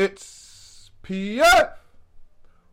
[0.00, 1.72] It's PF.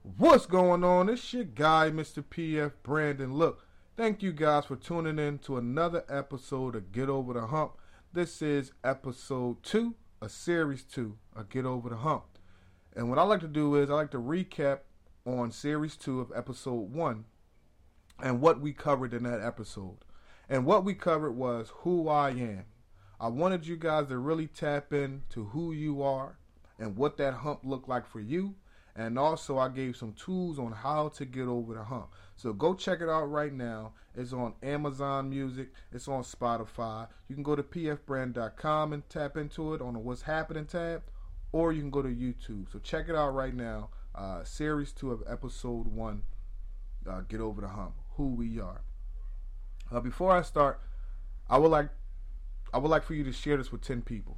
[0.03, 1.09] What's going on?
[1.09, 2.23] It's your guy, Mr.
[2.23, 3.33] PF Brandon.
[3.33, 3.65] Look,
[3.97, 7.79] thank you guys for tuning in to another episode of Get Over the Hump.
[8.13, 12.25] This is episode two, a series two of Get Over the Hump.
[12.95, 14.81] And what I like to do is I like to recap
[15.25, 17.25] on series two of episode one
[18.21, 19.97] and what we covered in that episode.
[20.47, 22.65] And what we covered was who I am.
[23.19, 26.37] I wanted you guys to really tap into who you are
[26.79, 28.55] and what that hump looked like for you.
[28.97, 32.07] And also, I gave some tools on how to get over the hump.
[32.37, 33.91] So go check it out right now.
[34.15, 35.69] It's on Amazon Music.
[35.91, 37.07] It's on Spotify.
[37.27, 41.03] You can go to pfbrand.com and tap into it on the What's Happening tab,
[41.51, 42.71] or you can go to YouTube.
[42.71, 43.89] So check it out right now.
[44.13, 46.23] Uh, series two of episode one.
[47.05, 47.95] Uh, get over the hump.
[48.15, 48.81] Who we are.
[49.91, 50.79] Uh, before I start,
[51.49, 51.89] I would like
[52.73, 54.37] I would like for you to share this with ten people.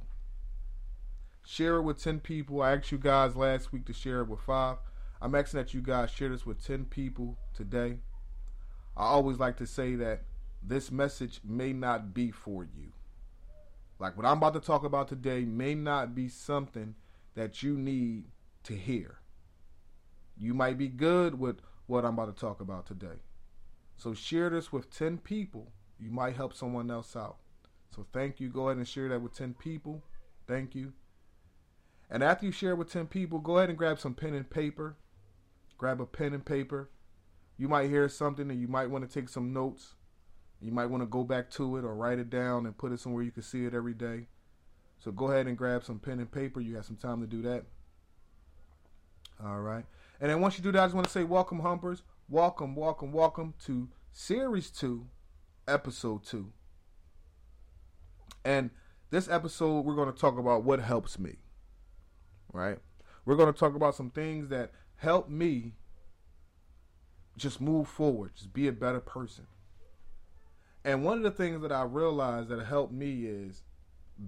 [1.50, 2.60] Share it with ten people.
[2.60, 4.76] I asked you guys last week to share it with five.
[5.18, 8.00] I'm asking that you guys share this with ten people today.
[8.94, 10.24] I always like to say that
[10.62, 12.92] this message may not be for you.
[13.98, 16.94] Like what I'm about to talk about today may not be something
[17.34, 18.26] that you need
[18.64, 19.20] to hear.
[20.36, 23.22] You might be good with what I'm about to talk about today.
[23.96, 25.72] So share this with 10 people.
[25.98, 27.38] You might help someone else out.
[27.96, 28.50] So thank you.
[28.50, 30.04] Go ahead and share that with 10 people.
[30.46, 30.92] Thank you.
[32.10, 34.96] And after you share with 10 people, go ahead and grab some pen and paper.
[35.76, 36.90] Grab a pen and paper.
[37.56, 39.94] You might hear something and you might want to take some notes.
[40.60, 43.00] You might want to go back to it or write it down and put it
[43.00, 44.26] somewhere you can see it every day.
[44.98, 46.60] So go ahead and grab some pen and paper.
[46.60, 47.64] You have some time to do that.
[49.44, 49.84] All right.
[50.20, 52.02] And then once you do that, I just want to say welcome, Humpers.
[52.28, 55.06] Welcome, welcome, welcome to Series 2,
[55.68, 56.52] Episode 2.
[58.44, 58.70] And
[59.10, 61.36] this episode, we're going to talk about what helps me.
[62.58, 62.78] Right?
[63.24, 65.74] We're going to talk about some things that help me
[67.36, 69.46] just move forward, just be a better person.
[70.84, 73.62] And one of the things that I realized that helped me is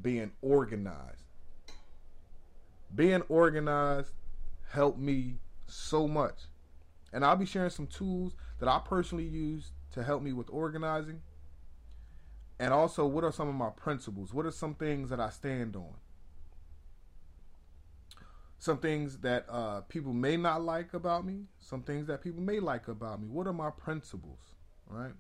[0.01, 1.25] being organized.
[2.95, 4.13] Being organized
[4.71, 6.43] helped me so much.
[7.13, 11.23] And I'll be sharing some tools that I personally use to help me with organizing.
[12.61, 14.33] And also, what are some of my principles?
[14.33, 15.95] What are some things that I stand on?
[18.61, 22.61] Some things that uh, people may not like about me, some things that people may
[22.61, 23.27] like about me.
[23.27, 24.39] What are my principles,
[24.87, 25.15] right?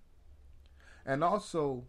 [1.06, 1.84] And also,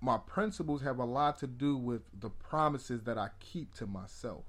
[0.00, 4.42] my principles have a lot to do with the promises that I keep to myself.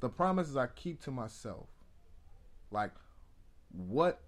[0.00, 1.66] The promises I keep to myself.
[2.70, 2.92] Like,
[3.70, 4.22] what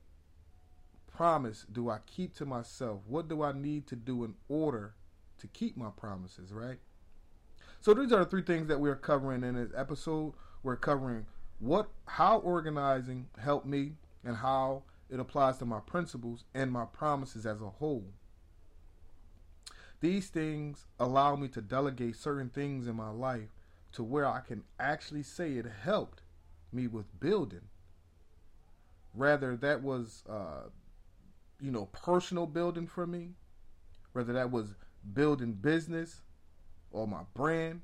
[1.10, 3.00] promise do I keep to myself?
[3.06, 4.92] What do I need to do in order
[5.38, 6.80] to keep my promises, right?
[7.82, 10.34] So these are the three things that we're covering in this episode.
[10.62, 11.26] We're covering
[11.58, 13.94] what how organizing helped me
[14.24, 18.04] and how it applies to my principles and my promises as a whole.
[20.00, 23.48] These things allow me to delegate certain things in my life
[23.94, 26.22] to where I can actually say it helped
[26.72, 27.62] me with building.
[29.12, 30.68] Rather, that was, uh,
[31.60, 33.30] you know, personal building for me.
[34.12, 34.76] Whether that was
[35.14, 36.20] building business
[36.92, 37.80] or my brand.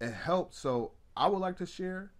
[0.00, 0.54] It helped.
[0.54, 2.10] So I would like to share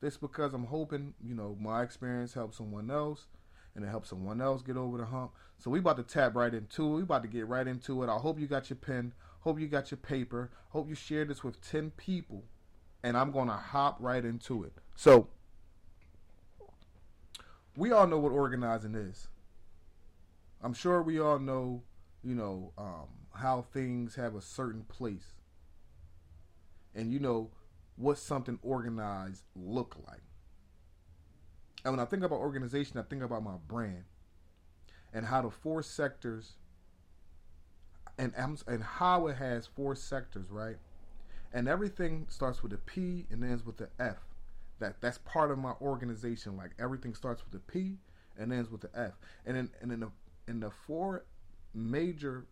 [0.00, 3.26] this because I'm hoping, you know, my experience helps someone else
[3.74, 5.32] and it helps someone else get over the hump.
[5.58, 6.96] So we about to tap right into it.
[6.96, 8.08] We about to get right into it.
[8.08, 9.12] I hope you got your pen.
[9.40, 10.50] Hope you got your paper.
[10.70, 12.44] Hope you share this with 10 people.
[13.02, 14.72] And I'm going to hop right into it.
[14.94, 15.28] So
[17.76, 19.28] we all know what organizing is.
[20.62, 21.82] I'm sure we all know,
[22.22, 25.34] you know, um, how things have a certain place.
[26.94, 27.50] And you know
[27.96, 30.22] what something organized look like.
[31.84, 34.04] And when I think about organization, I think about my brand
[35.12, 36.54] and how the four sectors
[38.18, 38.32] and
[38.66, 40.76] and how it has four sectors, right?
[41.52, 44.18] And everything starts with a P and ends with the F.
[44.80, 46.56] That that's part of my organization.
[46.56, 47.98] Like everything starts with a P
[48.38, 49.12] and ends with the F.
[49.46, 50.10] And in and in the
[50.48, 51.24] in the four
[51.74, 52.46] major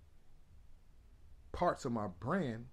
[1.52, 2.66] parts of my brand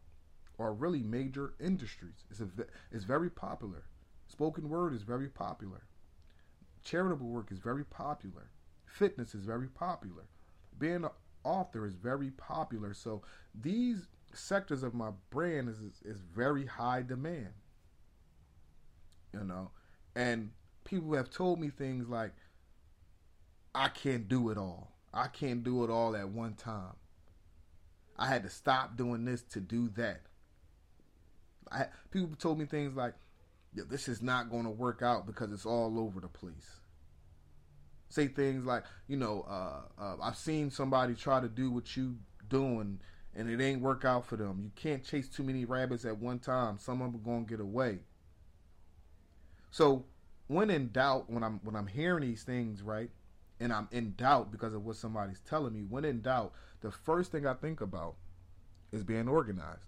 [0.57, 2.25] are really major industries.
[2.29, 2.47] It's a,
[2.91, 3.83] it's very popular.
[4.27, 5.83] Spoken word is very popular.
[6.83, 8.49] Charitable work is very popular.
[8.85, 10.23] Fitness is very popular.
[10.77, 11.09] Being an
[11.43, 12.93] author is very popular.
[12.93, 13.21] So
[13.53, 17.53] these sectors of my brand is is very high demand.
[19.33, 19.71] You know,
[20.15, 20.51] and
[20.83, 22.33] people have told me things like,
[23.75, 24.93] "I can't do it all.
[25.13, 26.95] I can't do it all at one time.
[28.19, 30.21] I had to stop doing this to do that."
[31.71, 33.15] I, people told me things like,
[33.73, 36.79] "Yo, this is not going to work out because it's all over the place."
[38.09, 42.17] Say things like, you know, uh, uh, I've seen somebody try to do what you
[42.49, 42.99] doing,
[43.35, 44.61] and it ain't work out for them.
[44.63, 46.79] You can't chase too many rabbits at one time.
[46.79, 47.99] Some of them are gonna get away.
[49.71, 50.05] So,
[50.47, 53.11] when in doubt, when I'm when I'm hearing these things, right,
[53.59, 57.31] and I'm in doubt because of what somebody's telling me, when in doubt, the first
[57.31, 58.15] thing I think about
[58.91, 59.85] is being organized.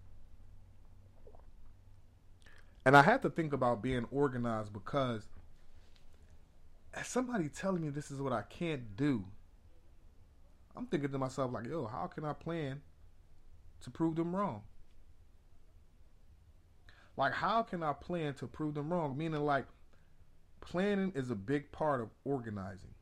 [2.85, 5.27] And I have to think about being organized because
[6.93, 9.23] as somebody telling me this is what I can't do,
[10.75, 12.81] I'm thinking to myself like, yo, how can I plan
[13.81, 14.63] to prove them wrong?
[17.17, 19.17] Like, how can I plan to prove them wrong?
[19.17, 19.65] Meaning, like,
[20.61, 22.93] planning is a big part of organizing.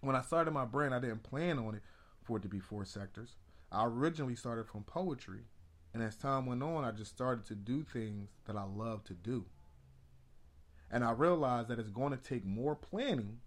[0.00, 1.82] When I started my brand, I didn't plan on it
[2.22, 3.36] for it to be four sectors.
[3.70, 5.40] I originally started from poetry,
[5.92, 9.14] and as time went on, I just started to do things that I love to
[9.14, 9.44] do.
[10.90, 13.40] And I realized that it's going to take more planning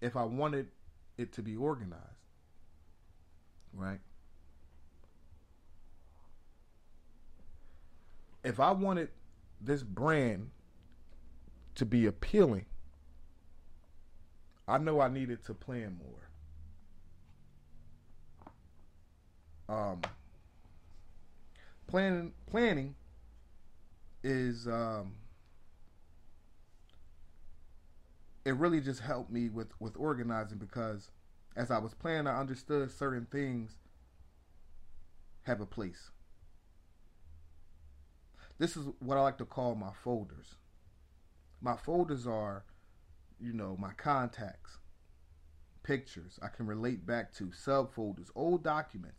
[0.00, 0.68] if I wanted
[1.18, 2.00] it to be organized.
[3.74, 4.00] Right?
[8.44, 9.10] If I wanted
[9.60, 10.50] this brand
[11.74, 12.66] to be appealing,
[14.66, 16.28] I know I needed to plan more.
[19.68, 20.02] Um,
[21.86, 22.94] planning planning
[24.22, 25.14] is um,
[28.44, 31.10] it really just helped me with with organizing because
[31.56, 33.76] as I was planning, I understood certain things
[35.42, 36.10] have a place.
[38.58, 40.54] This is what I like to call my folders.
[41.60, 42.64] My folders are,
[43.42, 44.78] you know, my contacts,
[45.82, 49.16] pictures I can relate back to, subfolders, old documents.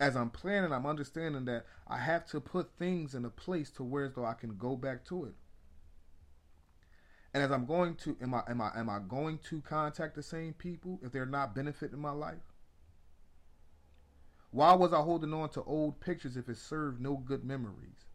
[0.00, 3.84] As I'm planning, I'm understanding that I have to put things in a place to
[3.84, 5.34] where as though I can go back to it.
[7.34, 10.22] And as I'm going to, am I am I am I going to contact the
[10.22, 12.52] same people if they're not benefiting my life?
[14.50, 18.06] Why was I holding on to old pictures if it served no good memories?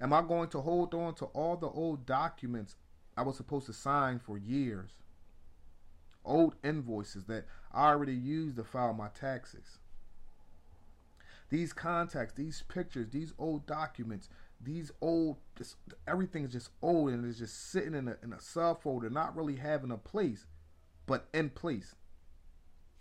[0.00, 2.76] Am I going to hold on to all the old documents
[3.18, 4.92] I was supposed to sign for years?
[6.24, 9.78] Old invoices that I already used to file my taxes.
[11.50, 14.28] These contacts, these pictures, these old documents,
[14.60, 15.76] these old just
[16.06, 19.56] everything is just old and it's just sitting in a in a subfolder, not really
[19.56, 20.46] having a place,
[21.06, 21.96] but in place.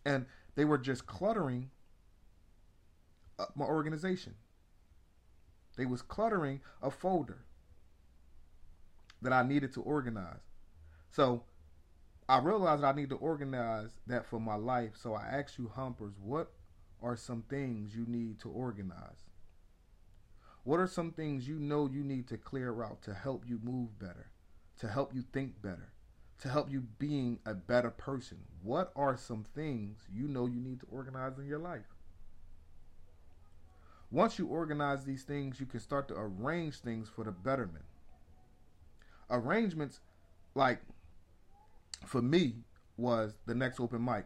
[0.04, 0.26] And
[0.56, 1.70] they were just cluttering
[3.56, 4.34] my organization.
[5.76, 7.44] They was cluttering a folder
[9.22, 10.42] that I needed to organize.
[11.10, 11.44] So
[12.30, 14.92] I realized I need to organize that for my life.
[15.02, 16.52] So I asked you, Humpers, what
[17.02, 19.28] are some things you need to organize?
[20.64, 23.98] What are some things you know you need to clear out to help you move
[24.00, 24.32] better,
[24.80, 25.94] to help you think better,
[26.40, 28.40] to help you being a better person?
[28.62, 31.86] What are some things you know you need to organize in your life?
[34.12, 37.86] Once you organize these things, you can start to arrange things for the betterment.
[39.30, 40.00] Arrangements,
[40.56, 40.80] like
[42.06, 42.56] for me,
[42.98, 44.26] was the next open mic,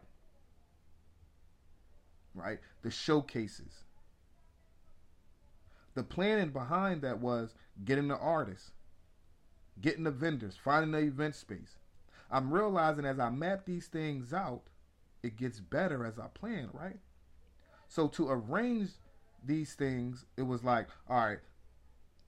[2.34, 2.60] right?
[2.84, 3.84] The showcases,
[5.94, 7.54] the planning behind that was
[7.84, 8.72] getting the artists,
[9.82, 11.78] getting the vendors, finding the event space.
[12.30, 14.62] I'm realizing as I map these things out,
[15.22, 17.00] it gets better as I plan, right?
[17.90, 18.92] So to arrange
[19.46, 21.40] these things, it was like, all right,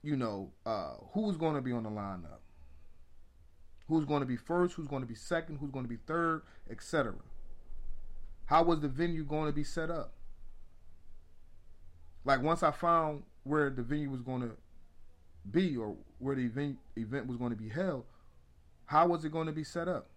[0.02, 2.43] you know, uh, who's going to be on the lineup?
[3.88, 4.74] Who's going to be first?
[4.74, 5.58] Who's going to be second?
[5.58, 7.14] Who's going to be third, etc.
[8.46, 10.12] How was the venue going to be set up?
[12.24, 14.52] Like once I found where the venue was going to
[15.50, 18.04] be or where the event event was going to be held,
[18.86, 20.08] how was it going to be set up?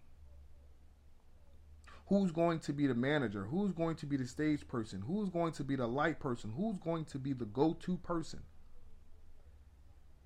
[2.08, 3.44] Who's going to be the manager?
[3.44, 5.04] Who's going to be the stage person?
[5.06, 6.54] Who's going to be the light person?
[6.56, 8.40] Who's going to be the go-to person?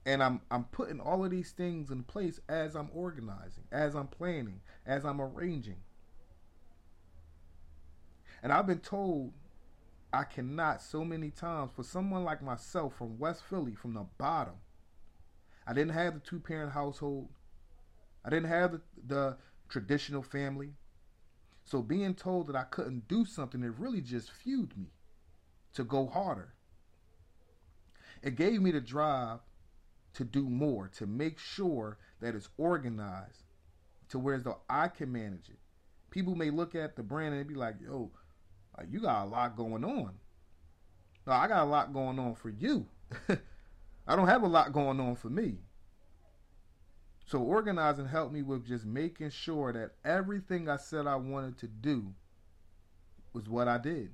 [0.05, 4.07] And I'm I'm putting all of these things in place as I'm organizing, as I'm
[4.07, 5.77] planning, as I'm arranging.
[8.41, 9.33] And I've been told
[10.13, 14.55] I cannot so many times for someone like myself from West Philly, from the bottom.
[15.65, 17.29] I didn't have the two parent household.
[18.25, 19.37] I didn't have the, the
[19.69, 20.73] traditional family.
[21.63, 24.87] So being told that I couldn't do something, it really just fueled me
[25.73, 26.53] to go harder.
[28.21, 29.39] It gave me the drive
[30.13, 33.43] to do more, to make sure that it's organized
[34.09, 35.59] to where as though I can manage it.
[36.09, 38.11] People may look at the brand and be like, yo,
[38.89, 40.11] you got a lot going on.
[41.25, 42.87] No, I got a lot going on for you.
[44.07, 45.57] I don't have a lot going on for me.
[47.25, 51.67] So organizing helped me with just making sure that everything I said I wanted to
[51.67, 52.13] do
[53.33, 54.11] was what I did.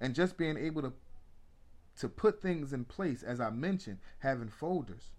[0.00, 0.92] And just being able to
[1.98, 5.10] to put things in place as I mentioned, having folders.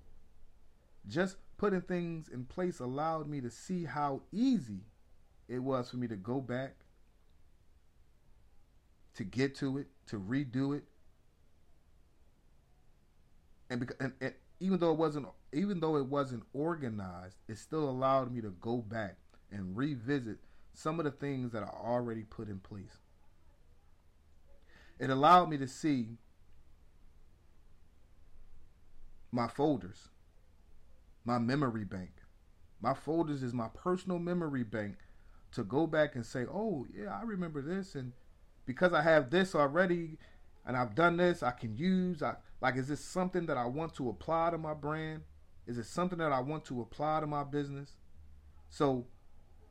[1.08, 4.82] Just putting things in place allowed me to see how easy
[5.48, 6.76] it was for me to go back
[9.16, 10.86] to get to it, to redo it.
[13.70, 17.90] And, because, and, and even though it wasn't even though it wasn't organized, it still
[17.90, 19.18] allowed me to go back
[19.52, 20.38] and revisit
[20.74, 23.00] some of the things that I already put in place.
[25.00, 26.18] It allowed me to see
[29.32, 30.10] my folders,
[31.26, 32.12] my memory bank.
[32.82, 34.98] My folders is my personal memory bank
[35.52, 38.14] to go back and say, "Oh, yeah, I remember this and
[38.66, 40.18] because I have this already
[40.66, 43.96] and I've done this, I can use I like is this something that I want
[43.96, 45.24] to apply to my brand?
[45.68, 47.98] Is it something that I want to apply to my business?
[48.70, 49.08] So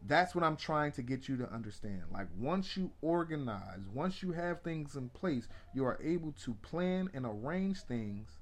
[0.07, 2.03] that's what I'm trying to get you to understand.
[2.13, 7.11] Like once you organize, once you have things in place, you are able to plan
[7.15, 8.38] and arrange things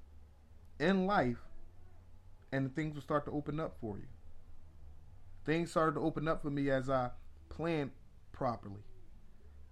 [0.78, 1.38] in life
[2.52, 4.06] and things will start to open up for you.
[5.44, 7.10] Things started to open up for me as I
[7.48, 7.92] planned
[8.32, 8.82] properly,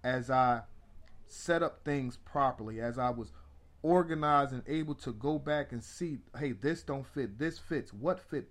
[0.03, 0.61] as I
[1.27, 3.31] set up things properly, as I was
[3.81, 8.19] organized and able to go back and see, hey, this don't fit, this fits, what
[8.19, 8.49] fit.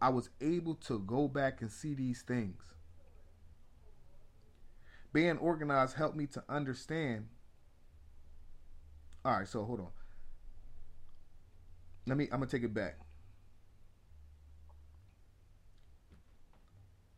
[0.00, 2.62] I was able to go back and see these things.
[5.12, 7.26] Being organized helped me to understand.
[9.24, 9.88] All right, so hold on.
[12.06, 12.24] Let me.
[12.24, 12.98] I'm gonna take it back.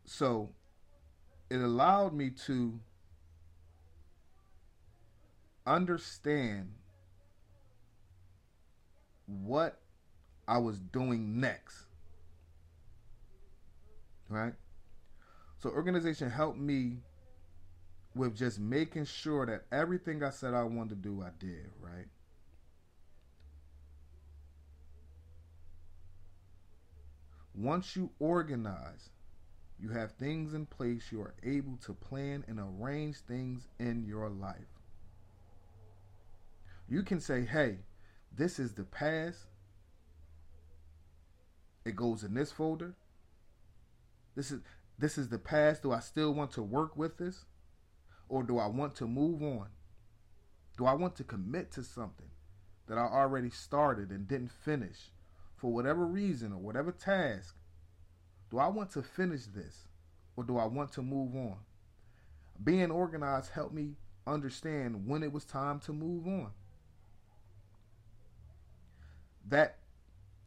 [0.05, 0.51] So,
[1.51, 2.79] it allowed me to
[5.67, 6.75] understand
[9.27, 9.81] what
[10.47, 11.87] I was doing next.
[14.29, 14.55] Right?
[15.59, 16.99] So organization helped me
[18.15, 22.07] with just making sure that everything I said I wanted to do, I did, right?
[27.55, 29.11] Once you organize,
[29.79, 34.29] you have things in place, you are able to plan and arrange things in your
[34.29, 34.57] life.
[36.89, 37.79] You can say, hey,
[38.37, 39.39] this is the past.
[41.85, 42.95] It goes in this folder.
[44.35, 44.61] This is
[44.99, 45.83] this is the past.
[45.83, 47.45] Do I still want to work with this?
[48.29, 49.69] Or do I want to move on?
[50.77, 52.31] Do I want to commit to something
[52.87, 55.11] that I already started and didn't finish?
[55.65, 57.57] For whatever reason or whatever task,
[58.51, 59.89] do I want to finish this
[60.37, 61.57] or do I want to move on?
[62.63, 63.95] Being organized helped me
[64.27, 66.51] understand when it was time to move on.
[69.49, 69.79] That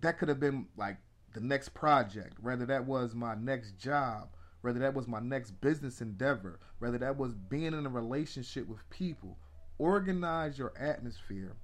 [0.02, 0.98] that could have been like
[1.34, 4.28] the next project, whether that was my next job,
[4.62, 8.88] whether that was my next business endeavor, whether that was being in a relationship with
[8.92, 9.40] people.
[9.80, 11.56] Organize your atmosphere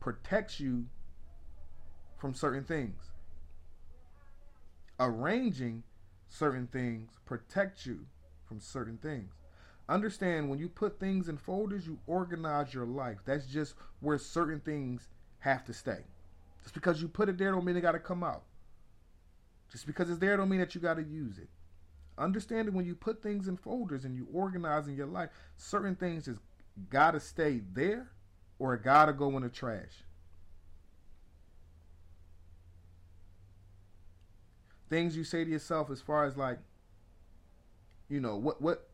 [0.00, 0.86] protects you
[2.18, 3.10] from certain things.
[5.00, 5.82] Arranging
[6.28, 8.06] certain things protects you
[8.46, 9.32] from certain things.
[9.88, 13.18] Understand when you put things in folders, you organize your life.
[13.24, 15.08] That's just where certain things
[15.38, 16.04] have to stay.
[16.62, 18.42] Just because you put it there don't mean it got to come out.
[19.70, 21.48] Just because it's there don't mean that you got to use it.
[22.18, 26.24] Understanding when you put things in folders and you organize in your life, certain things
[26.24, 26.40] just
[26.90, 28.10] got to stay there
[28.58, 30.04] or got to go in the trash.
[34.88, 36.58] Things you say to yourself as far as like
[38.08, 38.88] you know what what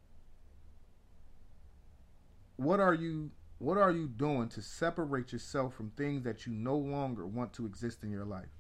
[2.57, 6.77] what are you what are you doing to separate yourself from things that you no
[6.77, 8.51] longer want to exist in your life?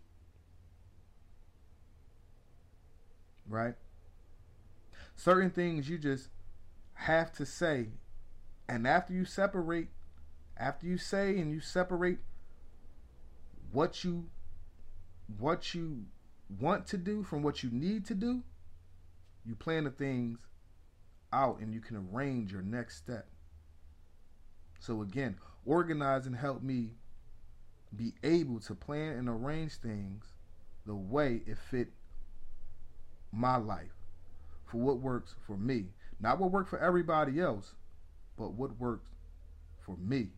[3.47, 3.75] Right?
[5.15, 6.29] Certain things you just
[6.95, 7.89] have to say.
[8.69, 9.89] And after you separate
[10.57, 12.19] after you say and you separate
[13.73, 14.31] what you
[15.39, 16.05] what you
[16.59, 18.43] want to do from what you need to do,
[19.45, 20.39] you plan the things
[21.33, 23.27] out and you can arrange your next step.
[24.79, 26.91] So again, organizing helped me
[27.97, 30.25] be able to plan and arrange things
[30.87, 31.89] the way it fit
[33.33, 33.95] my life
[34.67, 35.87] for what works for me.
[36.21, 37.75] Not what works for everybody else,
[38.37, 39.09] but what works
[39.85, 40.29] for me.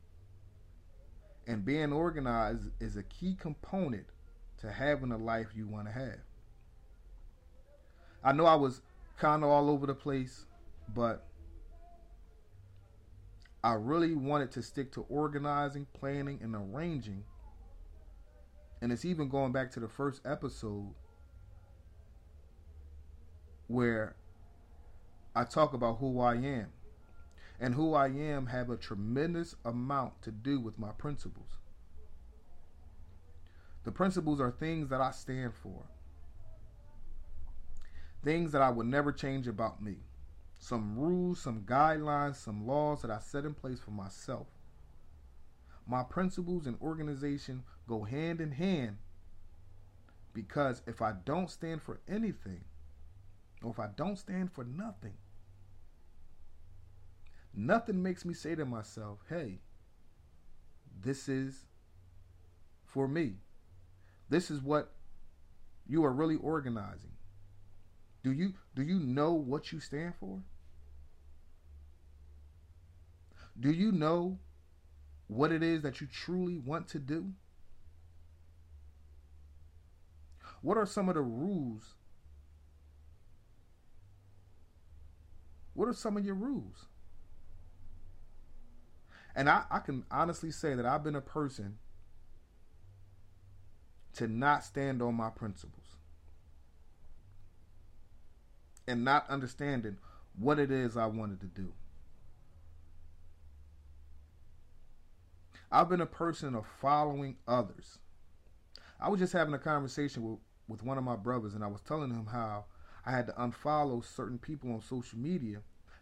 [1.46, 4.06] And being organized is a key component
[4.58, 6.18] to having a life you want to have.
[8.24, 8.82] I know I was
[9.18, 10.46] kind of all over the place,
[10.94, 11.26] but
[13.62, 17.24] I really wanted to stick to organizing, planning, and arranging.
[18.80, 20.94] And it's even going back to the first episode
[23.68, 24.16] where
[25.34, 26.68] I talk about who I am.
[27.58, 31.58] And who I am have a tremendous amount to do with my principles.
[33.86, 35.84] The principles are things that I stand for.
[38.24, 39.98] Things that I would never change about me.
[40.58, 44.48] Some rules, some guidelines, some laws that I set in place for myself.
[45.86, 48.96] My principles and organization go hand in hand
[50.34, 52.64] because if I don't stand for anything,
[53.62, 55.14] or if I don't stand for nothing,
[57.54, 59.60] nothing makes me say to myself, hey,
[61.00, 61.66] this is
[62.84, 63.36] for me.
[64.28, 64.92] This is what
[65.88, 67.12] you are really organizing.
[68.22, 70.40] Do you do you know what you stand for?
[73.58, 74.38] Do you know
[75.28, 77.32] what it is that you truly want to do?
[80.60, 81.94] What are some of the rules?
[85.74, 86.86] What are some of your rules?
[89.34, 91.78] And I, I can honestly say that I've been a person
[94.16, 95.96] to not stand on my principles
[98.88, 99.98] and not understanding
[100.38, 101.72] what it is I wanted to do.
[105.70, 107.98] I've been a person of following others.
[109.00, 111.82] I was just having a conversation with, with one of my brothers, and I was
[111.82, 112.66] telling him how
[113.04, 115.58] I had to unfollow certain people on social media,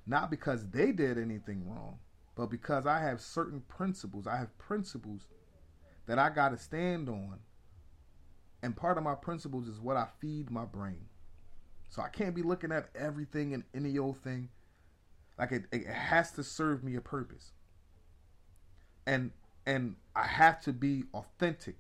[0.07, 1.99] not because they did anything wrong,
[2.37, 4.27] but because I have certain principles.
[4.27, 5.27] I have principles
[6.07, 7.39] that I got to stand on
[8.65, 11.05] and part of my principles is what I feed my brain.
[11.91, 14.49] So I can't be looking at everything and any old thing.
[15.39, 17.53] Like it, it has to serve me a purpose.
[19.07, 19.33] And
[19.67, 21.77] and I have to be authentic.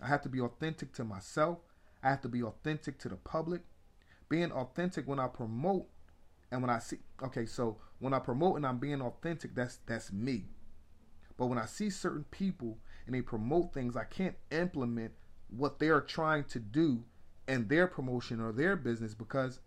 [0.00, 1.58] I have to be authentic to myself.
[2.04, 3.62] I have to be authentic to the public.
[4.28, 5.88] Being authentic when I promote
[6.52, 10.12] and when I see okay, so when I promote and I'm being authentic, that's that's
[10.12, 10.44] me.
[11.36, 15.14] But when I see certain people and they promote things I can't implement
[15.56, 17.04] what they are trying to do
[17.46, 19.60] in their promotion or their business because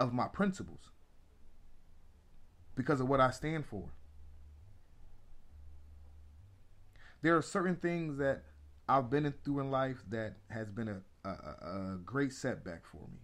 [0.00, 0.90] of my principles,
[2.74, 3.90] because of what I stand for.
[7.22, 8.42] There are certain things that
[8.88, 13.20] I've been through in life that has been a, a, a great setback for me.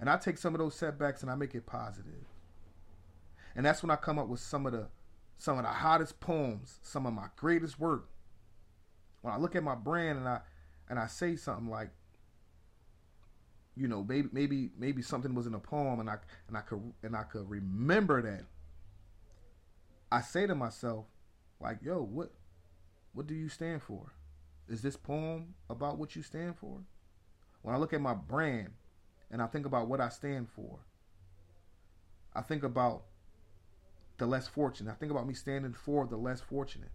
[0.00, 2.26] And I take some of those setbacks and I make it positive.
[3.54, 4.88] And that's when I come up with some of the
[5.36, 8.08] some of the hottest poems, some of my greatest work
[9.24, 10.40] when I look at my brand and I
[10.90, 11.88] and I say something like,
[13.74, 16.92] you know, maybe maybe maybe something was in a poem and I and I could
[17.02, 18.44] and I could remember that.
[20.12, 21.06] I say to myself,
[21.58, 22.32] like, yo, what
[23.14, 24.12] what do you stand for?
[24.68, 26.82] Is this poem about what you stand for?
[27.62, 28.72] When I look at my brand
[29.30, 30.80] and I think about what I stand for,
[32.34, 33.04] I think about
[34.18, 34.90] the less fortunate.
[34.90, 36.92] I think about me standing for the less fortunate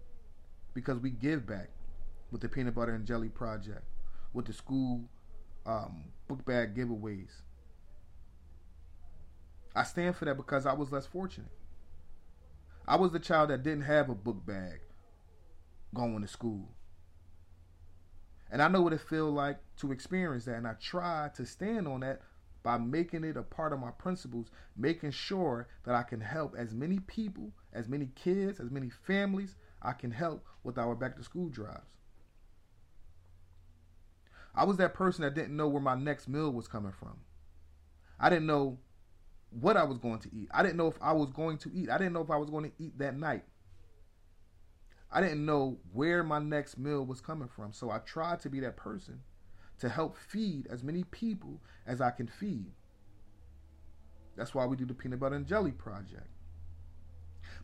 [0.75, 1.71] because we give back
[2.31, 3.83] with the Peanut Butter and Jelly Project,
[4.33, 5.01] with the school
[5.65, 7.41] um, book bag giveaways.
[9.75, 11.51] I stand for that because I was less fortunate.
[12.87, 14.81] I was the child that didn't have a book bag
[15.93, 16.69] going to school.
[18.51, 20.55] And I know what it feels like to experience that.
[20.55, 22.21] And I try to stand on that
[22.63, 26.73] by making it a part of my principles, making sure that I can help as
[26.73, 31.23] many people, as many kids, as many families I can help with our back to
[31.23, 31.98] school drives.
[34.59, 37.17] I was that person that didn't know where my next meal was coming from.
[38.19, 38.77] I didn't know
[39.51, 40.49] what I was going to eat.
[40.51, 41.89] I didn't know if I was going to eat.
[41.89, 43.45] I didn't know if I was going to eat that night.
[45.09, 47.71] I didn't know where my next meal was coming from.
[47.71, 49.21] So I tried to be that person
[49.79, 52.73] to help feed as many people as I can feed.
[54.35, 56.27] That's why we do the peanut butter and jelly project.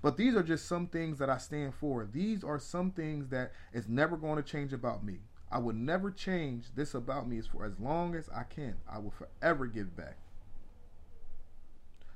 [0.01, 2.07] But these are just some things that I stand for.
[2.09, 5.19] These are some things that is never going to change about me.
[5.51, 8.75] I will never change this about me as for as long as I can.
[8.91, 10.17] I will forever give back.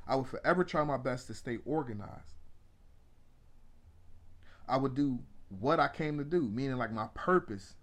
[0.08, 2.36] I will forever try my best to stay organized.
[4.68, 5.20] I would do
[5.60, 7.76] what I came to do, meaning like my purpose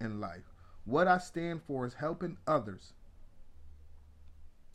[0.00, 0.52] in life.
[0.84, 2.92] What I stand for is helping others,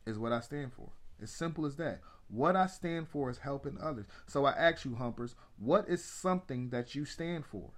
[0.05, 0.89] is what I stand for.
[1.21, 2.01] As simple as that.
[2.29, 4.05] What I stand for is helping others.
[4.27, 7.71] So I ask you, Humpers, what is something that you stand for?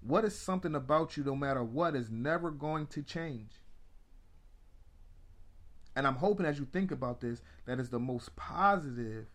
[0.00, 3.50] What is something about you, no matter what, is never going to change?
[5.96, 9.26] And I'm hoping as you think about this, that is the most positive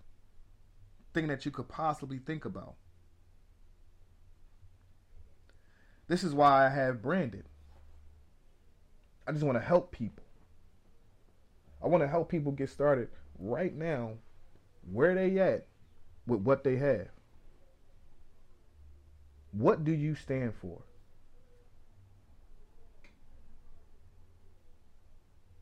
[1.14, 2.76] thing that you could possibly think about.
[6.08, 7.46] This is why I have branded.
[9.28, 10.24] I just want to help people.
[11.84, 14.14] I want to help people get started right now
[14.90, 15.68] where they at
[16.26, 17.10] with what they have.
[19.54, 20.82] What do you stand for?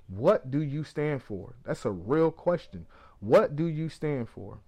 [0.08, 1.56] What do you stand for?
[1.66, 2.86] That's a real question.
[3.20, 4.60] What do you stand for?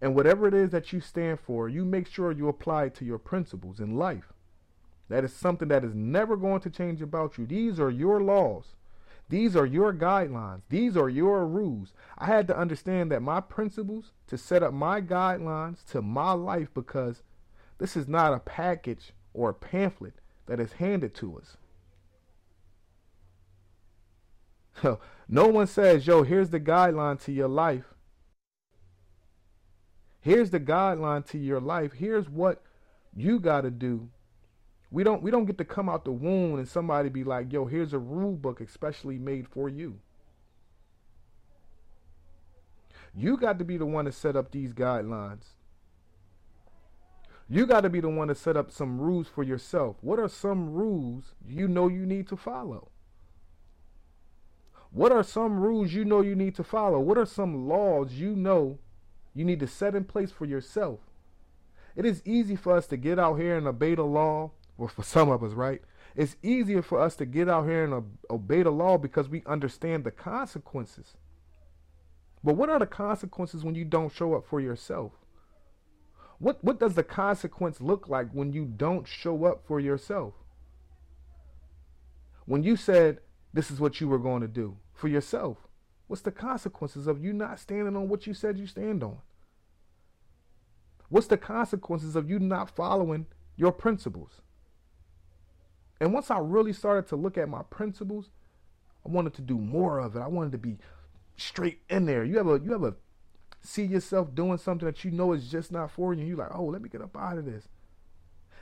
[0.00, 3.04] And whatever it is that you stand for, you make sure you apply it to
[3.04, 4.32] your principles in life.
[5.08, 7.46] That is something that is never going to change about you.
[7.46, 8.75] These are your laws.
[9.28, 10.62] These are your guidelines.
[10.68, 11.92] These are your rules.
[12.16, 16.68] I had to understand that my principles to set up my guidelines to my life
[16.72, 17.22] because
[17.78, 20.14] this is not a package or a pamphlet
[20.46, 21.56] that is handed to us.
[24.80, 27.84] So no one says, yo, here's the guideline to your life.
[30.20, 31.92] Here's the guideline to your life.
[31.92, 32.62] Here's what
[33.14, 34.08] you got to do.
[34.96, 37.66] We don't we don't get to come out the womb and somebody be like, "Yo,
[37.66, 39.98] here's a rule book especially made for you."
[43.14, 45.48] You got to be the one to set up these guidelines.
[47.46, 49.96] You got to be the one to set up some rules for yourself.
[50.00, 52.88] What are some rules you know you need to follow?
[54.92, 57.00] What are some rules you know you need to follow?
[57.00, 58.78] What are some laws you know
[59.34, 61.00] you need to set in place for yourself.
[61.94, 65.02] It is easy for us to get out here and obey the law, or for
[65.02, 65.82] some of us, right?
[66.14, 70.04] It's easier for us to get out here and obey the law because we understand
[70.04, 71.14] the consequences.
[72.42, 75.12] But what are the consequences when you don't show up for yourself?
[76.38, 80.34] What what does the consequence look like when you don't show up for yourself?
[82.44, 83.20] When you said
[83.52, 85.56] this is what you were going to do for yourself,
[86.06, 89.18] what's the consequences of you not standing on what you said you stand on?
[91.08, 94.42] What's the consequences of you not following your principles?
[96.00, 98.30] And once I really started to look at my principles,
[99.04, 100.20] I wanted to do more of it.
[100.20, 100.78] I wanted to be
[101.36, 102.24] straight in there.
[102.24, 102.96] You ever you ever
[103.62, 106.64] see yourself doing something that you know is just not for you, you're like, oh,
[106.64, 107.68] let me get up out of this.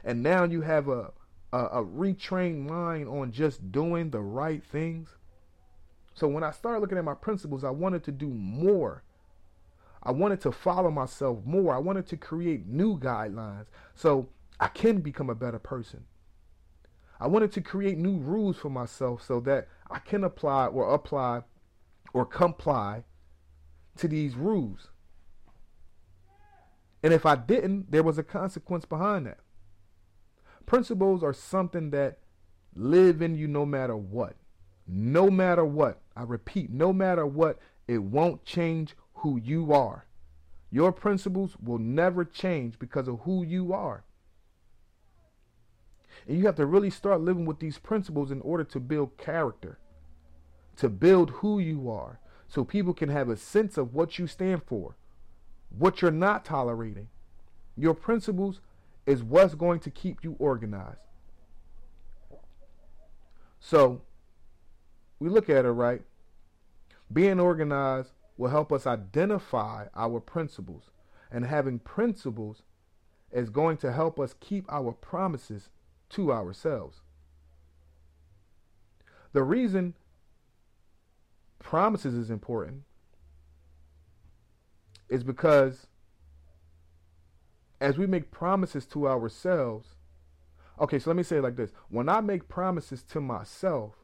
[0.03, 1.13] And now you have a,
[1.53, 5.17] a, a retrained mind on just doing the right things.
[6.15, 9.03] So when I started looking at my principles, I wanted to do more
[10.05, 11.75] I wanted to follow myself more.
[11.75, 14.29] I wanted to create new guidelines so
[14.61, 16.05] I can become a better person.
[17.21, 21.43] I wanted to create new rules for myself so that I can apply or apply
[22.13, 23.05] or comply
[23.99, 24.89] to these rules.
[27.03, 29.39] And if I didn't, there was a consequence behind that.
[30.67, 32.19] Principles are something that
[32.75, 34.37] live in you no matter what.
[34.87, 36.01] No matter what.
[36.17, 40.07] I repeat, no matter what, it won't change who you are.
[40.71, 44.05] Your principles will never change because of who you are.
[46.27, 49.79] And you have to really start living with these principles in order to build character,
[50.77, 54.63] to build who you are, so people can have a sense of what you stand
[54.65, 54.97] for,
[55.77, 57.09] what you're not tolerating.
[57.77, 58.61] Your principles
[59.07, 61.01] is what's going to keep you organized.
[63.59, 64.03] So,
[65.19, 66.03] we look at it right.
[67.13, 70.91] Being organized will help us identify our principles.
[71.31, 72.63] And having principles
[73.33, 75.71] is going to help us keep our promises
[76.11, 77.01] to ourselves.
[79.33, 79.95] The reason
[81.59, 82.83] promises is important
[85.09, 85.89] is because
[87.81, 89.89] as we make promises to ourselves,
[90.81, 91.73] okay, so let me say it like this.
[91.89, 93.95] When I make promises to myself,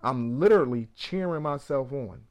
[0.00, 2.22] I'm literally cheering myself on.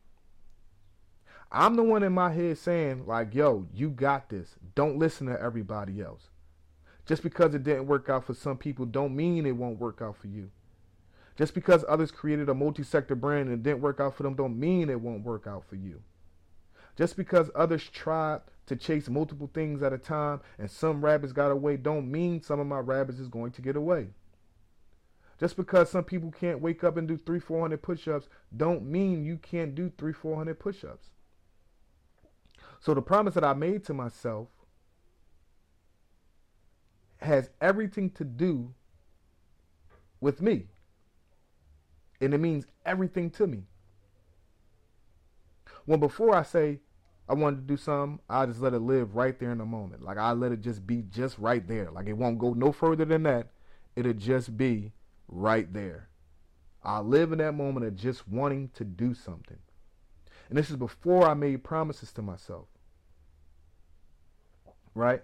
[1.52, 4.56] I'm the one in my head saying, like, yo, you got this.
[4.74, 6.31] Don't listen to everybody else.
[7.06, 10.18] Just because it didn't work out for some people don't mean it won't work out
[10.18, 10.52] for you.
[11.38, 14.90] Just because others created a multi-sector brand and didn't work out for them don't mean
[14.90, 16.02] it won't work out for you.
[16.98, 21.52] Just because others tried to chase multiple things at a time and some rabbits got
[21.52, 24.10] away don't mean some of my rabbits is going to get away.
[25.40, 29.38] Just because some people can't wake up and do three, 400 push-ups don't mean you
[29.38, 31.10] can't do three, 400 push-ups.
[32.80, 34.50] So the promise that I made to myself
[37.22, 38.74] has everything to do
[40.20, 40.68] with me.
[42.20, 43.64] And it means everything to me.
[45.86, 46.80] When before I say
[47.28, 50.04] I wanted to do something, I just let it live right there in the moment.
[50.04, 51.90] Like I let it just be just right there.
[51.92, 53.48] Like it won't go no further than that.
[53.96, 54.92] It'll just be
[55.28, 56.10] right there.
[56.84, 59.60] I live in that moment of just wanting to do something.
[60.50, 62.68] And this is before I made promises to myself.
[64.94, 65.24] Right?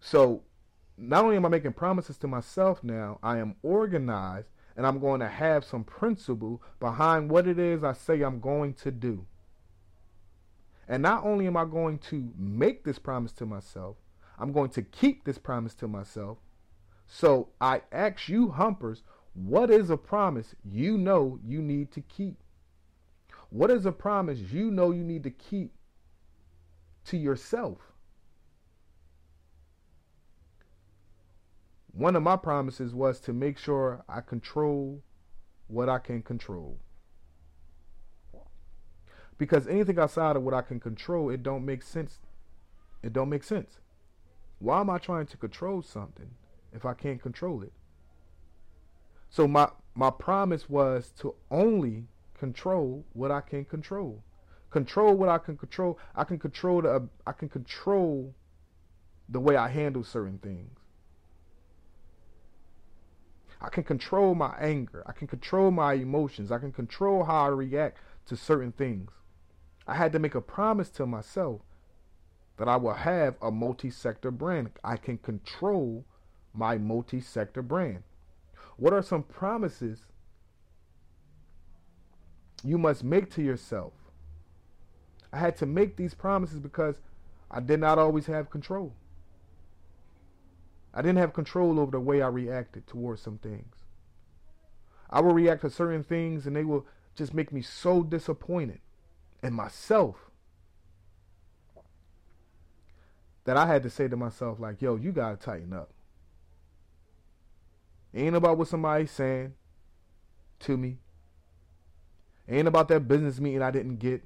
[0.00, 0.42] So
[0.96, 5.20] not only am I making promises to myself now, I am organized and I'm going
[5.20, 9.26] to have some principle behind what it is I say I'm going to do.
[10.88, 13.96] And not only am I going to make this promise to myself,
[14.38, 16.38] I'm going to keep this promise to myself.
[17.06, 19.02] So I ask you, Humpers,
[19.34, 22.36] what is a promise you know you need to keep?
[23.50, 25.72] What is a promise you know you need to keep
[27.06, 27.89] to yourself?
[31.92, 35.02] One of my promises was to make sure I control
[35.66, 36.78] what I can control.
[39.38, 42.18] Because anything outside of what I can control, it don't make sense.
[43.02, 43.78] It don't make sense.
[44.58, 46.30] Why am I trying to control something
[46.72, 47.72] if I can't control it?
[49.30, 54.22] So my my promise was to only control what I can control.
[54.70, 55.98] Control what I can control.
[56.14, 58.34] I can control the I can control
[59.28, 60.79] the way I handle certain things.
[63.60, 65.02] I can control my anger.
[65.06, 66.50] I can control my emotions.
[66.50, 69.10] I can control how I react to certain things.
[69.86, 71.60] I had to make a promise to myself
[72.56, 74.70] that I will have a multi sector brand.
[74.84, 76.04] I can control
[76.54, 78.02] my multi sector brand.
[78.76, 80.06] What are some promises
[82.64, 83.92] you must make to yourself?
[85.32, 86.96] I had to make these promises because
[87.50, 88.94] I did not always have control.
[90.92, 93.74] I didn't have control over the way I reacted towards some things.
[95.08, 96.82] I would react to certain things and they would
[97.14, 98.80] just make me so disappointed
[99.42, 100.30] in myself
[103.44, 105.90] that I had to say to myself, like, yo, you gotta tighten up.
[108.14, 109.54] ain't about what somebody's saying
[110.60, 110.98] to me.
[112.48, 114.22] ain't about that business meeting I didn't get.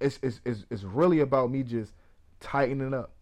[0.00, 1.92] It's, it's, it's, it's really about me just
[2.40, 3.12] tightening up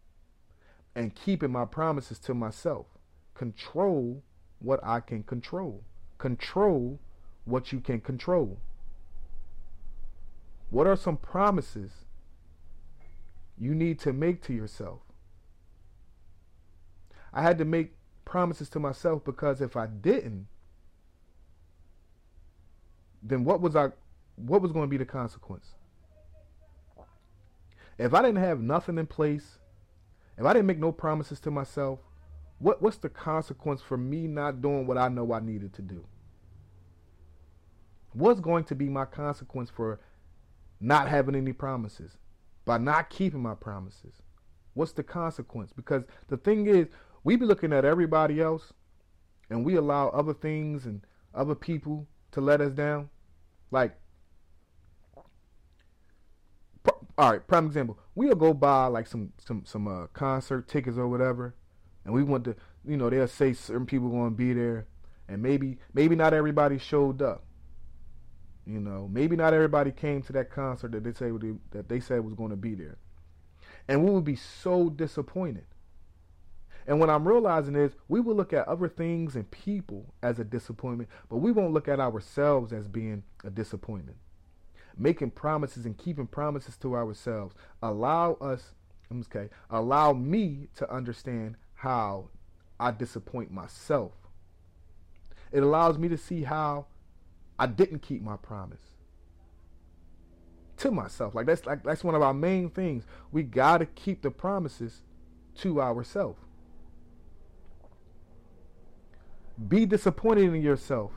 [0.95, 2.87] and keeping my promises to myself.
[3.35, 4.23] Control
[4.59, 5.83] what I can control.
[6.19, 6.99] Control
[7.45, 8.59] what you can control.
[10.71, 11.91] What are some promises
[13.59, 15.01] you need to make to yourself?
[17.33, 17.93] I had to make
[18.25, 20.47] promises to myself because if I didn't,
[23.23, 23.91] then what was I
[24.37, 25.75] what was going to be the consequence?
[27.99, 29.59] If I didn't have nothing in place
[30.41, 31.99] if I didn't make no promises to myself,
[32.61, 36.07] what what's the consequence for me not doing what I know I needed to do?
[38.15, 40.01] What's going to be my consequence for
[40.81, 42.17] not having any promises?
[42.65, 44.15] By not keeping my promises?
[44.73, 45.73] What's the consequence?
[45.77, 46.87] Because the thing is,
[47.23, 48.73] we be looking at everybody else
[49.51, 51.03] and we allow other things and
[51.35, 53.11] other people to let us down.
[53.71, 54.00] Like
[57.19, 57.99] all right, prime example.
[58.15, 61.55] We'll go buy like some some some uh, concert tickets or whatever,
[62.05, 64.87] and we want to, you know, they'll say certain people going to be there,
[65.29, 67.45] and maybe maybe not everybody showed up.
[68.67, 71.31] You know, maybe not everybody came to that concert that they say
[71.73, 72.99] that they said was going to be there,
[73.89, 75.65] and we would be so disappointed.
[76.87, 80.45] And what I'm realizing is we will look at other things and people as a
[80.45, 84.17] disappointment, but we won't look at ourselves as being a disappointment
[84.97, 87.55] making promises and keeping promises to ourselves.
[87.83, 88.75] Allow us
[89.13, 92.29] okay allow me to understand how
[92.79, 94.13] i disappoint myself.
[95.51, 96.87] It allows me to see how
[97.59, 98.81] i didn't keep my promise
[100.79, 101.35] to myself.
[101.35, 103.05] Like that's like that's one of our main things.
[103.33, 105.03] We got to keep the promises
[105.57, 106.39] to ourselves
[109.69, 111.13] be disappointed in yourself.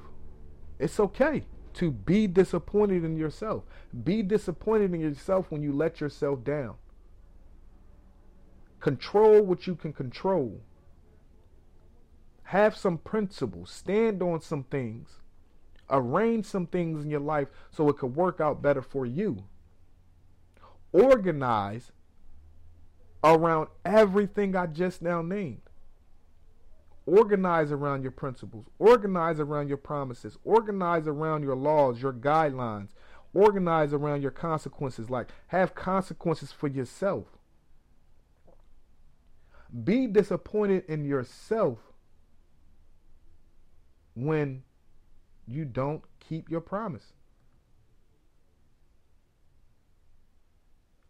[0.79, 3.63] It's okay to be disappointed in yourself.
[4.03, 6.75] Be disappointed in yourself when you let yourself down.
[8.79, 10.61] Control what you can control.
[12.43, 13.71] Have some principles.
[13.71, 15.21] Stand on some things.
[15.89, 19.43] Arrange some things in your life so it could work out better for you.
[20.91, 21.91] Organize
[23.23, 25.61] around everything I just now named.
[27.05, 28.65] Organize around your principles.
[28.79, 30.37] Organize around your promises.
[30.43, 32.89] Organize around your laws, your guidelines.
[33.33, 35.09] Organize around your consequences.
[35.09, 37.25] Like, have consequences for yourself.
[39.83, 41.79] Be disappointed in yourself
[44.15, 44.63] when
[45.47, 47.13] you don't keep your promise.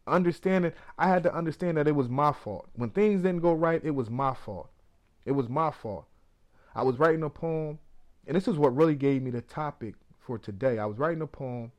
[0.07, 2.69] Understanding, I had to understand that it was my fault.
[2.73, 4.69] When things didn't go right, it was my fault.
[5.25, 6.05] It was my fault.
[6.75, 7.79] I was writing a poem,
[8.27, 10.79] and this is what really gave me the topic for today.
[10.79, 11.71] I was writing a poem,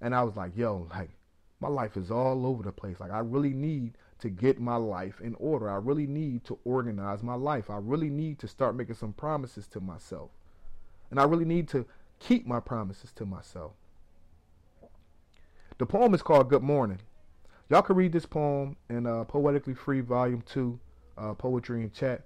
[0.00, 1.10] And I was like, yo, like
[1.60, 3.00] my life is all over the place.
[3.00, 5.70] Like I really need to get my life in order.
[5.70, 7.70] I really need to organize my life.
[7.70, 10.30] I really need to start making some promises to myself.
[11.10, 11.86] And I really need to
[12.18, 13.72] keep my promises to myself.
[15.78, 17.00] The poem is called Good Morning.
[17.70, 20.78] Y'all can read this poem in uh, Poetically Free Volume 2,
[21.16, 22.22] uh, Poetry and Chat.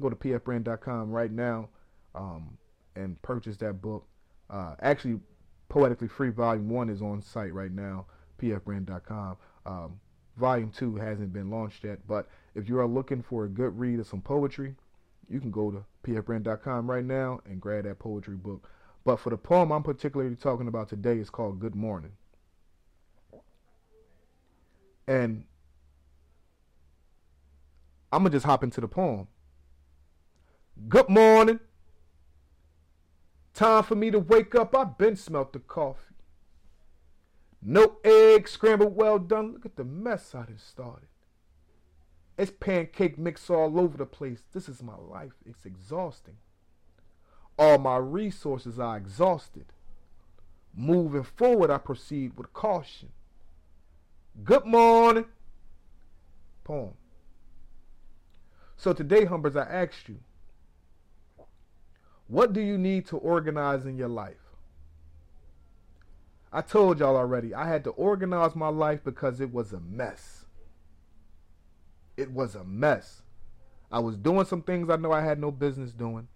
[0.00, 1.68] Go to pfbrand.com right now
[2.14, 2.56] um,
[2.96, 4.06] and purchase that book.
[4.50, 5.20] Uh, actually,
[5.68, 8.06] Poetically Free Volume 1 is on site right now,
[8.40, 9.36] pfbrand.com.
[9.66, 10.00] Um,
[10.36, 14.00] volume 2 hasn't been launched yet, but if you are looking for a good read
[14.00, 14.74] of some poetry,
[15.28, 18.68] you can go to pfbrand.com right now and grab that poetry book.
[19.04, 22.12] But for the poem I'm particularly talking about today, it's called Good Morning.
[25.06, 25.44] And
[28.12, 29.26] I'm going to just hop into the poem.
[30.88, 31.60] Good morning.
[33.54, 34.76] Time for me to wake up.
[34.76, 36.14] I've been smelt the coffee.
[37.62, 39.52] No eggs, scrambled well done.
[39.52, 41.08] Look at the mess I done started.
[42.36, 44.42] It's pancake mix all over the place.
[44.52, 45.32] This is my life.
[45.46, 46.36] It's exhausting.
[47.58, 49.66] All my resources are exhausted.
[50.76, 53.10] Moving forward, I proceed with caution.
[54.42, 55.26] Good morning.
[56.64, 56.94] Poem.
[58.76, 60.18] So today, Humpers, I asked you,
[62.34, 64.34] what do you need to organize in your life?
[66.52, 70.44] I told y'all already, I had to organize my life because it was a mess.
[72.16, 73.22] It was a mess.
[73.92, 76.26] I was doing some things I know I had no business doing.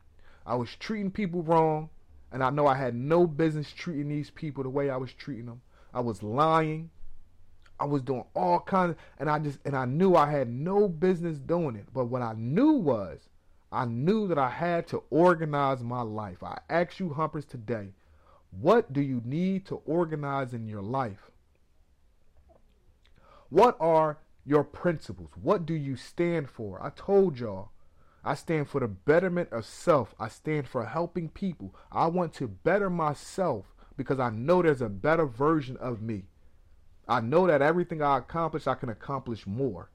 [0.47, 1.91] I was treating people wrong,
[2.31, 5.47] and I know I had no business treating these people the way I was treating
[5.47, 5.63] them.
[5.93, 6.91] I was lying.
[7.81, 10.87] I was doing all kinds, of, and I just and I knew I had no
[10.87, 11.87] business doing it.
[11.93, 13.29] But what I knew was,
[13.71, 16.43] I knew that I had to organize my life.
[16.43, 17.89] I ask you, Humpers, today,
[18.51, 21.31] what do you need to organize in your life?
[23.51, 25.31] What are your principles?
[25.41, 26.83] What do you stand for?
[26.83, 27.71] I told y'all,
[28.25, 30.15] I stand for the betterment of self.
[30.19, 31.75] I stand for helping people.
[31.93, 36.25] I want to better myself because I know there's a better version of me.
[37.07, 39.91] I know that everything I accomplish, I can accomplish more.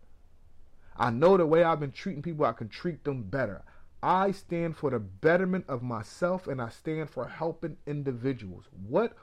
[0.97, 3.63] I know the way I've been treating people, I can treat them better.
[4.01, 8.65] I stand for the betterment of myself and I stand for helping individuals.
[8.87, 9.15] What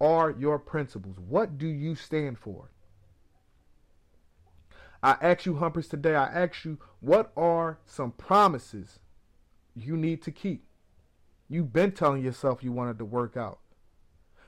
[0.00, 1.16] are your principles?
[1.18, 2.70] What do you stand for?
[5.02, 8.98] I ask you, Humpers, today, I ask you, what are some promises
[9.74, 10.64] you need to keep?
[11.48, 13.60] You've been telling yourself you wanted to work out.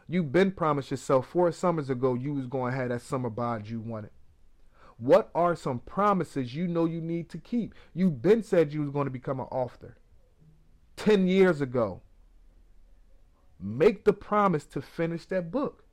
[0.08, 3.68] You've been promised yourself four summers ago you was going to have that summer bod
[3.68, 4.10] you wanted.
[4.98, 7.74] What are some promises you know you need to keep?
[7.94, 9.96] You've been said you was going to become an author
[10.96, 12.02] 10 years ago.
[13.61, 15.84] Make the promise to finish that book.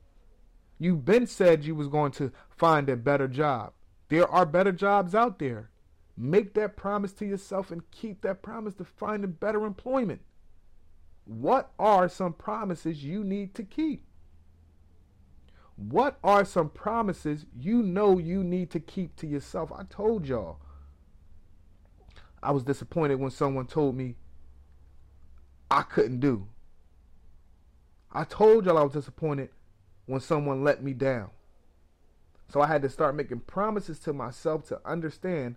[0.78, 3.72] You've been said you was going to find a better job.
[4.08, 5.70] There are better jobs out there.
[6.16, 10.22] Make that promise to yourself and keep that promise to find a better employment.
[11.24, 14.05] What are some promises you need to keep?
[15.76, 19.70] What are some promises you know you need to keep to yourself?
[19.72, 20.58] I told y'all.
[22.42, 24.16] I was disappointed when someone told me
[25.70, 26.46] I couldn't do.
[28.12, 29.50] I told y'all I was disappointed
[30.06, 31.30] when someone let me down.
[32.48, 35.56] So I had to start making promises to myself to understand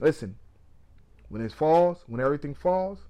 [0.00, 0.36] listen,
[1.28, 3.06] when it falls, when everything falls,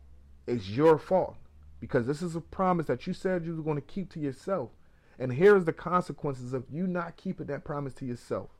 [0.46, 1.36] it's your fault.
[1.80, 4.70] Because this is a promise that you said you were going to keep to yourself.
[5.18, 8.50] And here's the consequences of you not keeping that promise to yourself.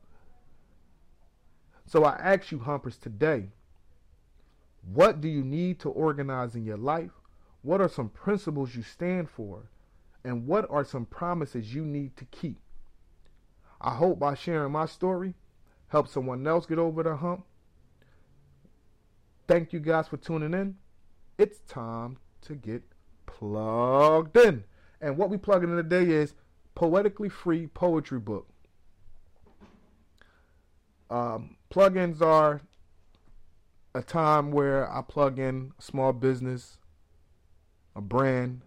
[1.86, 3.48] So I ask you, Humpers, today,
[4.92, 7.10] what do you need to organize in your life?
[7.62, 9.70] What are some principles you stand for?
[10.22, 12.58] And what are some promises you need to keep?
[13.80, 15.34] I hope by sharing my story,
[15.88, 17.44] help someone else get over the hump.
[19.46, 20.76] Thank you guys for tuning in.
[21.36, 22.82] It's time to get
[23.26, 24.64] plugged in.
[25.00, 26.34] And what we plug in today is
[26.74, 28.48] poetically free poetry book.
[31.10, 32.62] Um, plugins are
[33.94, 36.78] a time where I plug in a small business,
[37.94, 38.62] a brand,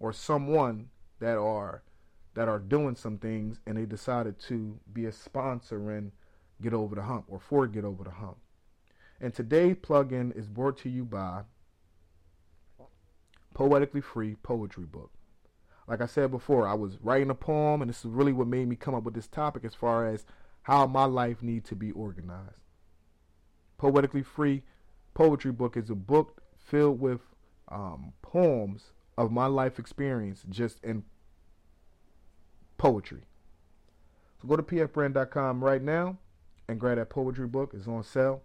[0.00, 0.90] or someone
[1.20, 1.82] that are
[2.34, 6.12] that are doing some things and they decided to be a sponsor and
[6.60, 8.36] get over the hump or for get over the hump.
[9.20, 11.42] And today's plugin is brought to you by
[13.54, 15.15] Poetically Free Poetry Book
[15.86, 18.68] like I said before, I was writing a poem, and this is really what made
[18.68, 20.24] me come up with this topic as far as
[20.62, 22.58] how my life needs to be organized.
[23.78, 24.62] Poetically Free
[25.14, 27.20] Poetry Book is a book filled with
[27.68, 31.04] um, poems of my life experience, just in
[32.78, 33.22] poetry.
[34.40, 36.18] So go to pfbrand.com right now
[36.68, 37.72] and grab that poetry book.
[37.74, 38.42] It's on sale.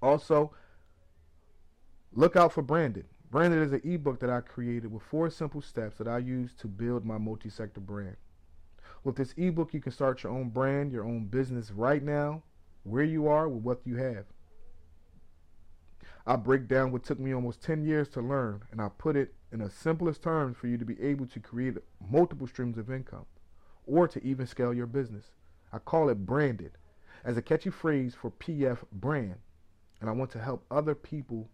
[0.00, 0.52] Also,
[2.12, 3.06] look out for Branded.
[3.34, 6.68] Branded is an ebook that I created with four simple steps that I use to
[6.68, 8.14] build my multi sector brand.
[9.02, 12.44] With this ebook, you can start your own brand, your own business right now,
[12.84, 14.26] where you are with what you have.
[16.24, 19.34] I break down what took me almost 10 years to learn, and I put it
[19.50, 21.74] in the simplest terms for you to be able to create
[22.08, 23.26] multiple streams of income
[23.84, 25.32] or to even scale your business.
[25.72, 26.78] I call it branded
[27.24, 29.38] as a catchy phrase for PF brand,
[30.00, 31.50] and I want to help other people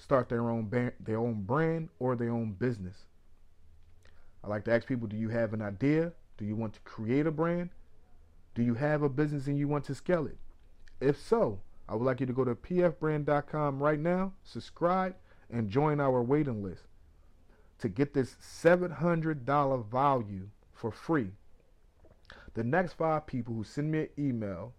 [0.00, 3.04] start their own ba- their own brand or their own business.
[4.42, 6.12] I like to ask people, do you have an idea?
[6.38, 7.70] Do you want to create a brand?
[8.54, 10.38] Do you have a business and you want to scale it?
[11.00, 15.14] If so, I would like you to go to pfbrand.com right now, subscribe,
[15.50, 16.84] and join our waiting list
[17.78, 21.30] to get this $700 value for free.
[22.54, 24.74] The next five people who send me an email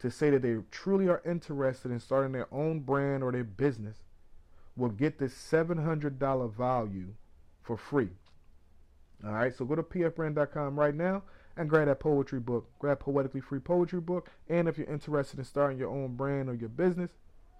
[0.00, 4.02] to say that they truly are interested in starting their own brand or their business
[4.76, 7.14] will get this $700 value
[7.62, 8.08] for free.
[9.24, 11.22] All right, so go to pfbrand.com right now
[11.56, 12.68] and grab that poetry book.
[12.78, 14.30] Grab Poetically Free Poetry book.
[14.48, 17.10] And if you're interested in starting your own brand or your business,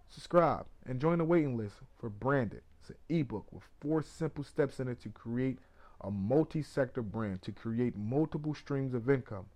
[0.09, 2.63] subscribe and join the waiting list for Branded.
[2.81, 5.59] It's an ebook with four simple steps in it to create
[6.01, 9.47] a multi sector brand, to create multiple streams of income.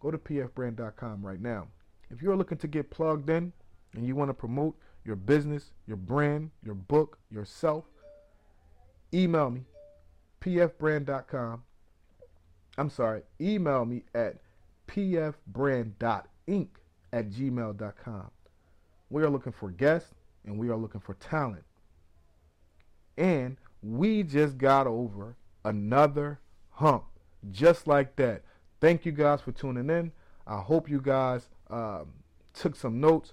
[0.00, 1.68] Go to pfbrand.com right now.
[2.10, 3.52] If you're looking to get plugged in
[3.94, 4.76] and you want to promote
[5.06, 7.84] your business, your brand, your book, yourself,
[9.14, 9.62] email me,
[10.40, 11.62] pfbrand.com
[12.78, 14.36] I'm sorry, email me at
[14.88, 16.68] pfbrand.inc
[17.12, 18.30] at gmail.com.
[19.08, 20.12] We are looking for guests
[20.44, 21.64] and we are looking for talent.
[23.16, 26.40] And we just got over another
[26.70, 27.04] hump
[27.50, 28.42] just like that.
[28.80, 30.12] Thank you guys for tuning in.
[30.46, 32.12] I hope you guys um,
[32.52, 33.32] took some notes.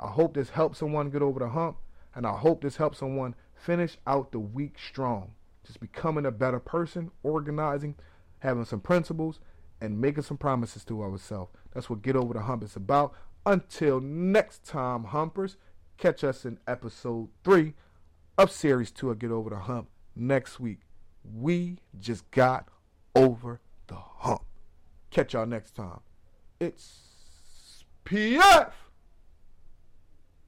[0.00, 1.78] I hope this helped someone get over the hump.
[2.14, 5.32] And I hope this helps someone finish out the week strong.
[5.66, 7.96] Just becoming a better person, organizing
[8.44, 9.40] having some principles,
[9.80, 11.50] and making some promises to ourselves.
[11.72, 13.14] That's what Get Over the Hump is about.
[13.46, 15.56] Until next time, Humpers,
[15.96, 17.72] catch us in episode three
[18.38, 20.80] of series two of Get Over the Hump next week.
[21.24, 22.68] We just got
[23.14, 24.42] over the hump.
[25.10, 26.00] Catch y'all next time.
[26.60, 28.72] It's PF.